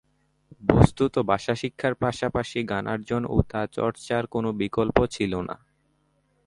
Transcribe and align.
বস্তুত 0.63 1.13
ভাষা 1.29 1.53
শিক্ষার 1.55 1.93
পাশাপাশি 1.95 2.59
জ্ঞানার্জন 2.63 3.21
ও 3.25 3.37
তা 3.49 3.61
চর্চার 3.71 4.23
কোনো 4.27 4.49
বিকল্প 4.53 4.97
ছিল 5.07 5.33
না। 5.41 5.55